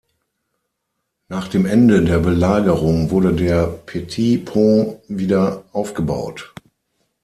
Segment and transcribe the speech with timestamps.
[1.29, 6.55] Nach dem Ende der Belagerung wurde der Petit Pont wieder aufgebaut.